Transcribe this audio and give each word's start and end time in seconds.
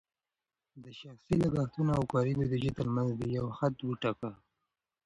د 0.83 0.85
شخصي 0.99 1.35
لګښتونو 1.43 1.91
او 1.97 2.03
کاري 2.13 2.33
بودیجې 2.39 2.71
ترمنځ 2.77 3.09
دې 3.19 3.27
یو 3.37 3.47
حد 3.57 3.75
وټاکه. 3.83 4.31